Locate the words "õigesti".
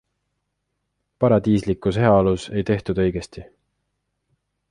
3.05-3.47